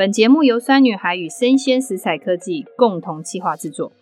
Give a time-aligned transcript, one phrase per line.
[0.00, 3.92] 本节目由酸女孩与生鲜食材科技共同企划制作。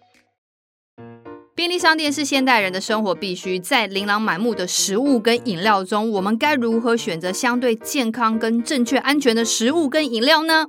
[1.56, 10.66] 便利商店是现代人的生活必须，在琳琅满目的食物跟饮料中，我们该如何选择相对健康跟正确安全的食物跟饮料呢？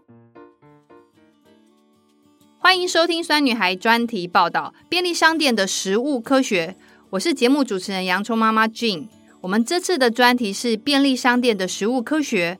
[2.57, 6.75] 欢迎收听酸女孩专题报道：便利商店的食物科学。
[7.11, 9.07] 我是节目主持人洋葱妈妈 Jean。
[9.41, 12.57] 我们这次的专题是便利商店的食物科学。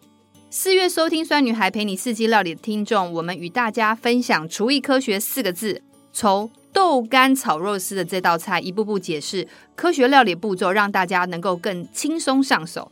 [0.52, 12.92] 四月收听酸女孩陪你四季料理的听众，我们与大家分享厨艺科学四个字，从豆干炒肉丝的这道菜，一步步解释科学料理步骤，让大家能够更轻松上手。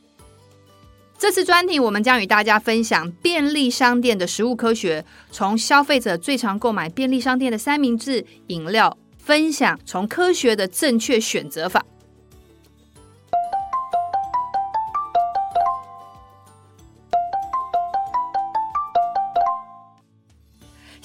[1.18, 11.84] 这次专题，我们将与大家分享便利商店的食物科学，从消费者最常购买便利商店的三明治、饮料，分享从科学的正确选择法。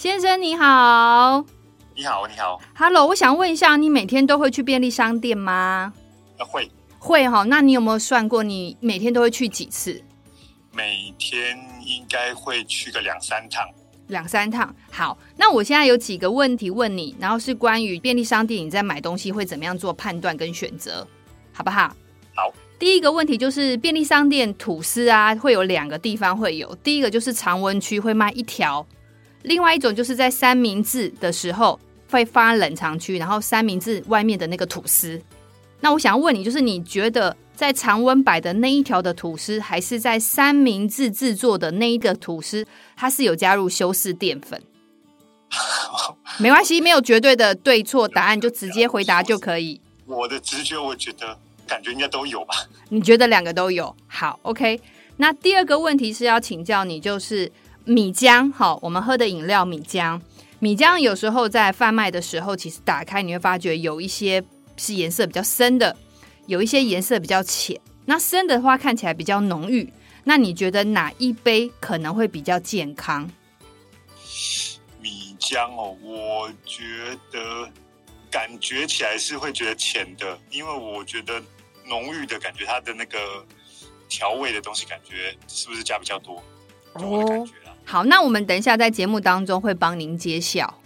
[0.02, 1.44] 先生你好。
[1.94, 5.92] 你好，你好，Hello，我想问一下，你每天都会去便利商店吗？
[6.40, 7.44] 呃，会，会哈。
[7.44, 10.02] 那你有没有算过，你每天都会去几次？
[10.72, 13.64] 每天应该会去个两三趟。
[14.08, 15.16] 两三趟，好。
[15.36, 21.06] 那我现在有几个问题问你，然后是关于便利商店，你在买东西会怎么样做判断跟选择，
[21.52, 21.94] 好不好？
[22.34, 22.52] 好。
[22.76, 28.84] 第一个问题就是便利商店吐司啊，会有两个地方会有，第一个就是常温区会卖一条。
[29.42, 31.78] 另外一种就是在三明治的时候
[32.10, 35.20] 会放冷藏区，然后三明治外面的那个吐司。
[35.80, 42.64] 那我想要问你，就是你觉得在常温摆的那一条的吐司，还是在三明治制作的那一个吐司，
[42.96, 44.62] 它是有加入修饰淀粉？
[46.38, 49.80] 没关系，没有绝对的对错答案，就直接回答就可以。
[50.06, 52.54] 我的直觉，我觉得感觉应该都有吧。
[52.90, 53.94] 你觉得两个都有？
[54.06, 54.80] 好，OK。
[55.16, 57.50] 那第二个问题是要请教你，就是。
[57.84, 60.20] 米浆，好，我们喝的饮料米浆，
[60.60, 64.42] 米浆有时候在贩卖的时候，其实打开你会发觉有一些
[64.76, 65.96] 是颜色比较深的，
[66.46, 67.80] 有一些颜色比较浅。
[68.04, 69.92] 那深的话看起来比较浓郁。
[70.24, 73.28] 那你觉得哪一杯可能会比较健康？
[75.00, 77.68] 米浆哦，我觉得
[78.30, 81.42] 感觉起来是会觉得浅的，因为我觉得
[81.86, 83.44] 浓郁的感觉，它的那个
[84.08, 86.40] 调味的东西，感觉是不是加比较多？
[86.94, 87.52] 我的感觉。
[87.84, 90.78] 好，那我们等一下在节目当中会帮您揭晓。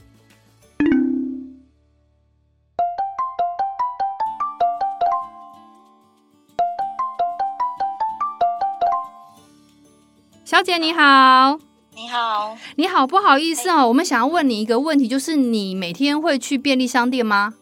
[10.44, 11.58] 小姐你好，
[11.94, 17.54] 你好，你好，不好意思哦，我们想要问你一个问题，就是你每天会去便利商店吗？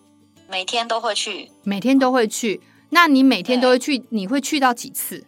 [0.48, 2.60] 每天都会去，每天都会去。
[2.90, 5.24] 那你每天都会去，你会去到几次？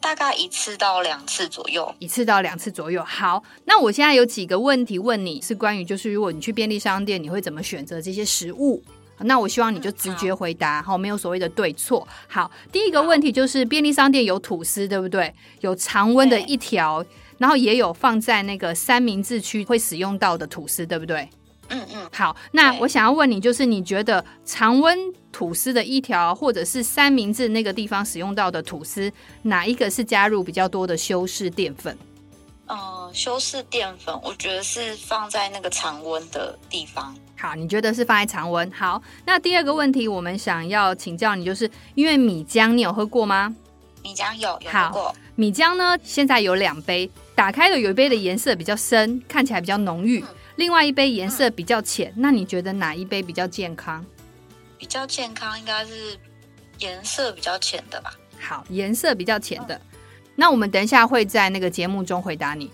[0.00, 3.04] 大概一次到两次左右，一次到两次左右。
[3.04, 8.82] 好，那我现在有几个问题问你，是关于就是如果你去便利商店，你会怎么选择这些食物？
[9.22, 12.06] 那我希望你就直觉回答，好，没有所谓的对错。
[12.28, 15.34] 好，第一个问题就是便利商店有吐司，对不对？
[15.60, 17.04] 有常温的一条，
[17.38, 21.28] 然后也有放在那个三明治区会使用到的吐司，对不对？
[21.70, 24.98] 嗯嗯，好，那我想要问你，就是你觉得常温
[25.30, 29.12] 吐司的一条，或者是三明治那个地方使用到的吐司，
[29.42, 31.96] 哪一个是加入比较多的修饰淀粉？
[32.66, 37.14] 呃，修饰淀粉，我觉得是放在那个常温的地方。
[37.38, 38.70] 好，你觉得是放在常温？
[38.70, 43.54] 好，那第二个问题，我们想要请教你，就是因为米浆，你有喝过吗？
[44.02, 45.14] 米浆有，有喝过。
[45.34, 50.20] 米浆呢，现在有两杯，打开的有一杯的颜色比较深，看起来比较浓郁。
[50.20, 50.26] 嗯
[50.58, 54.04] 另外一杯颜色比较浅，嗯，那你觉得哪一杯比较健康？
[54.76, 56.18] 比较健康应该是
[56.80, 58.12] 颜色比较浅的吧。
[58.40, 59.80] 好，颜色比较浅的，嗯。
[60.34, 62.72] 那我们等一下会在那个节目中回答你。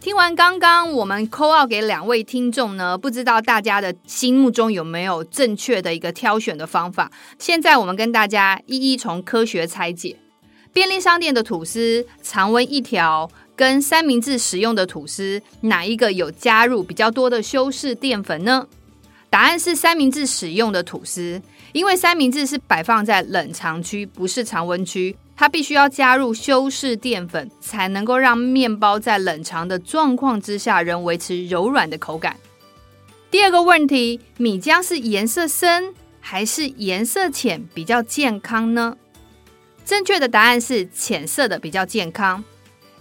[0.00, 7.12] 听完刚刚我们 call out 给两位听众呢，不知道大家的心目中有没有正确的一个挑选的方法？
[7.38, 10.16] 现在我们跟大家一一从科学拆解。
[10.72, 13.30] 便利商店的吐司常温一条。
[13.58, 18.68] 跟三明治使用的吐司，哪一个有加入比较多的修饰淀粉呢？
[19.28, 32.36] 答案是三明治使用的吐司，因为三明治是摆放在冷藏区，不是常温区，它必须要加入修饰淀粉，才能够让面包在冷藏的状况之下仍维持柔软的口感。
[33.28, 38.96] 第二个问题，米浆是颜色深还是颜色浅比较健康呢？
[39.84, 42.44] 正确的答案是浅色的比较健康。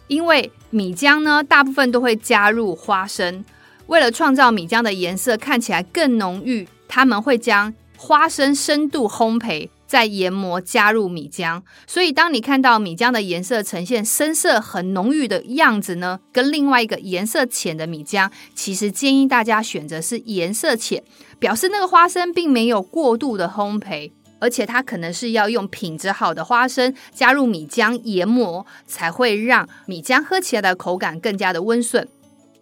[0.07, 3.43] 因为米浆呢，大部分都会加入花生，
[3.87, 11.61] 为了创造米浆的颜色看起来更浓郁，他们会将花生深度烘焙，再研磨加入米浆。
[11.85, 21.03] 所以，当你看到米浆的颜色呈现深色很浓郁的样子呢，跟另外一个颜色浅的米浆，其实建议大家选择是颜色浅，
[21.39, 24.11] 表示那个花生并没有过度的烘焙。
[24.39, 32.07] 而且它可能是要用品质好的花生加入米浆研磨，才会让米浆喝起来的口感更加的温顺。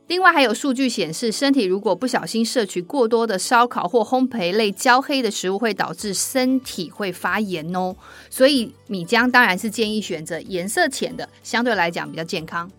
[0.07, 7.95] 另外还有数据显示，身体如果不小心摄取过多的烧烤或烘焙类焦黑的食物，会导致身体会发炎哦。
[8.29, 12.69] 所以米浆当然是建议选择颜色浅的，相对来讲比较健康。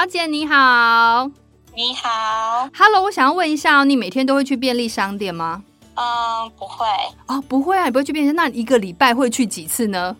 [0.00, 1.30] 小姐你好，
[1.74, 5.62] 你好，Hello，我想要问一下，你每天都会去便利商店吗？
[5.94, 6.86] 嗯，不会。
[7.26, 10.16] 哦，不会啊，你不会去便利商店，那一个礼拜会去几次呢？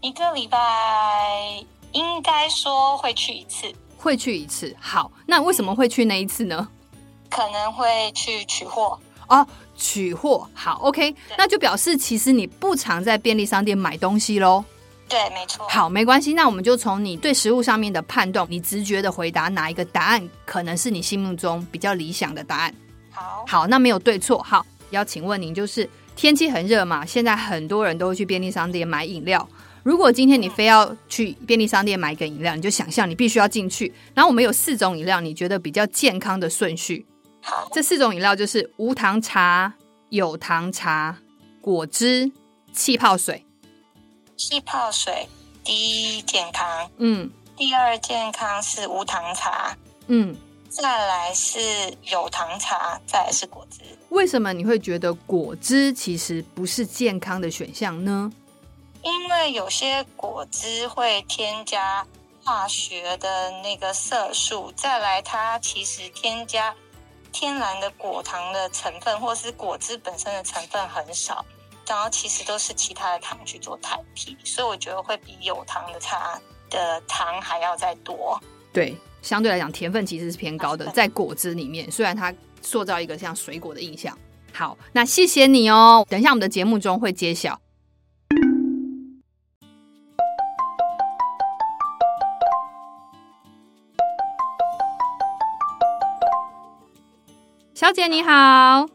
[0.00, 0.58] 一个礼拜
[1.92, 4.74] 应该说会去一次，会去一次。
[4.80, 6.66] 好，那为什么会去那一次呢？
[7.30, 8.98] 可能会去取货。
[9.28, 9.46] 哦，
[9.76, 10.44] 取货。
[10.52, 14.64] 好，OK，那就表示其实你不常在便利商店买东西喽。
[15.10, 15.68] 对，没错。
[15.68, 16.32] 好，没关系。
[16.32, 22.72] 那我们就从你对食物上面的判断，你直觉的回答哪一个答案可能是你心目中比较理想的答案。
[23.10, 24.40] 好，好，那没有对错。
[24.40, 29.46] 好，要请问您，就是天气很热嘛，现在很多人都会去便利商店买饮料。
[29.82, 33.92] 如果今天你非要去便利商店买一个饮料，你就想象你必须要进去。
[34.14, 37.04] 然后我们有四种饮料，你觉得比较健康的顺序。
[37.42, 39.74] 好，这四种饮料就是无糖茶、
[40.10, 41.16] 有糖茶、
[41.60, 42.30] 果汁、
[42.72, 43.44] 气泡水。
[44.40, 45.28] 气泡水
[45.62, 49.76] 第一健康，嗯，第二健康是无糖茶，
[50.06, 50.34] 嗯，
[50.70, 51.60] 再来是
[52.04, 53.82] 有糖茶，再来是果汁。
[54.08, 58.32] 为什么你会觉得果汁其实不是健康的选项呢？
[59.02, 62.06] 因为有些果汁会添加
[62.42, 66.74] 化学的那个色素，再来它其实添加
[67.30, 71.44] 天然的果糖的成分，或是果汁本身的成分很少。
[71.90, 76.40] 然后其实都是其他的糖去做代替，所以我觉得会比有糖的茶
[76.70, 78.40] 的糖还要再多。
[78.72, 82.32] 对，相对来讲甜分其实是偏高的，在果汁里面，虽然它
[82.62, 84.16] 塑造一个像水果的印象。
[84.52, 86.06] 好，那谢谢你哦。
[86.08, 87.60] 等一下我们的节目中会揭晓。
[97.74, 98.86] 小姐你好，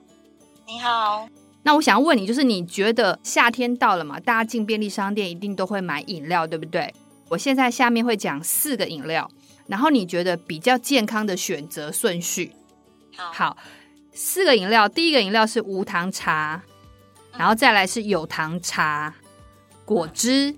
[0.65, 1.27] 你好。
[1.65, 4.19] 那我想问你，就是你觉得夏天到了嘛？
[4.19, 6.93] 大家进便利商店一定都会买饮料，对不对？
[7.27, 9.27] 我现在下面会讲四个饮料，
[9.65, 12.53] 然后你觉得比较健康的选择顺序。
[13.17, 13.57] 好，好，
[14.13, 16.61] 四个饮料，第一个饮料是无糖茶，
[17.35, 19.15] 然后再来是有糖茶、
[19.85, 20.55] 果汁、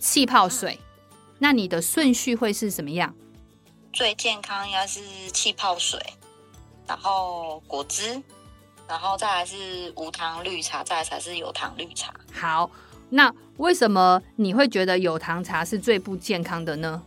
[0.00, 0.80] 气泡水。
[1.38, 3.14] 那你的顺序会是什么样？
[3.92, 5.00] 最健康应该是
[5.32, 6.00] 气泡水，
[6.88, 8.20] 然后果汁。
[8.90, 12.12] 然后再来是无糖绿茶，再来才是有糖绿茶。
[12.32, 12.68] 好，
[13.08, 17.00] 那为什么你会觉得有糖茶是最不健康的呢？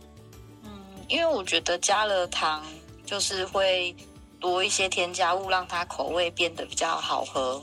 [0.64, 0.70] 嗯，
[1.08, 2.64] 因为我觉得加了糖
[3.04, 3.94] 就是会
[4.40, 7.62] 多一些添加物，让它口味变得比较好喝。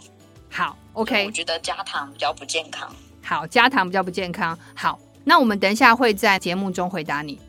[0.52, 2.96] 好，OK，我觉得加糖比较不健康。
[3.24, 4.56] 好，加糖比较不健康。
[4.76, 7.40] 好，那我们等一下会在节目中回答你。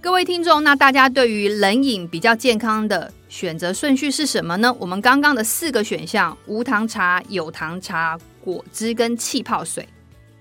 [0.00, 4.74] 各位听众，那大家对于冷饮比较健康的选择顺序是什么呢？
[4.78, 9.86] 我们刚刚的四个选项：无糖茶、有糖茶、果汁跟气泡水。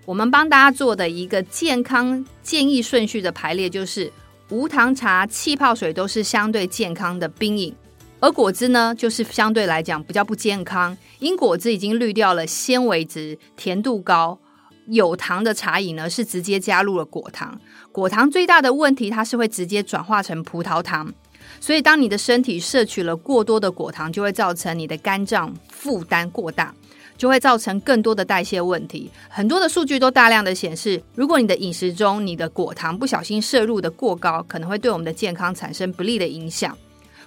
[0.06, 4.12] 我们帮大家做的一个健康建议顺序的排列就是：
[4.50, 7.76] 无糖茶、气泡水都是相对健康的冰饮，
[8.22, 14.40] 而果汁呢，就是相对来讲比较不健康，因果汁已经滤掉了纤维质，甜度高。
[14.88, 17.60] 有糖的茶饮呢，是直接加入了果糖。
[17.92, 21.14] 果糖最大的问题，它是会直接转化成葡萄糖。
[21.60, 26.74] 所以，当你的身体摄取了过多的果糖，就会造成你的肝脏负担过大，
[27.18, 29.10] 就会造成更多的代谢问题。
[29.28, 36.78] 很多的数据都大量的显示，如果你的饮食中你的果糖不小心摄入的过高，可能会对我们的健康产生不利的影响。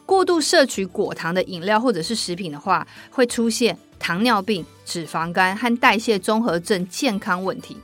[0.07, 7.77] 过度摄取果糖的饮料或者是食品的话，会出现糖尿病、脂肪肝和代谢综合症健康问题。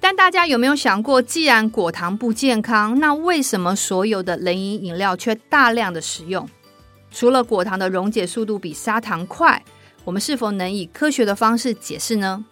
[0.00, 6.48] 但大家有没有想过，既然果糖不健康，那为什么所有的冷饮饮料却大量的使用？
[7.10, 9.62] 除了果糖的溶解速度比砂糖快，
[10.04, 12.44] 我们是否能以科学的方式解释呢？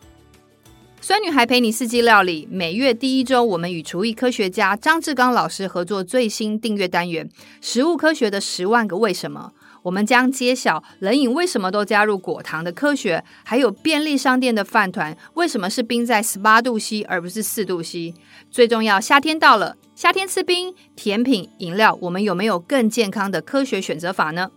[1.01, 7.29] 酸女孩陪你四季料理，每月第一周，我们与厨艺科学家张志刚老师合作最新订阅单元
[7.61, 9.53] 《食物科学的十万个为什么》。
[9.87, 18.13] 我们将揭晓冷饮为什么都加入果糖的科学，还有便利商店的饭团为什么是冰在十八度 C 而不是四度 C。
[18.51, 24.51] 最重要，夏天到了，夏天吃冰甜品饮料，我们有没有更健康的科学选择法呢？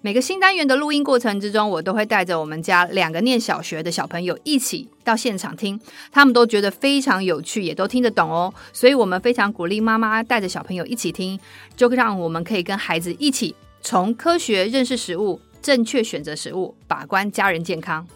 [0.00, 8.52] 每个新单元的录音过程之中，我都会带着我们家两个念小学的小朋友一起到现场听，他们都觉得非常有趣，也都听得懂哦。
[8.72, 11.38] 所以，我们非常鼓励妈妈带着小朋友一起听，
[11.76, 18.06] 就让我们可以跟孩子一起从科学认识食物，正确选择食物，把关家人健康。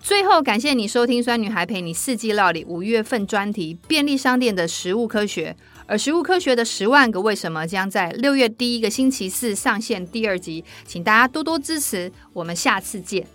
[0.00, 5.56] 最后，感谢你收听酸女孩陪你四季料理五月份专题便利商店的食物科学。
[5.88, 13.26] 而食物科学的十万个为什么将在六月第一个星期四上线第二集，请大家多多支持，我们下次见。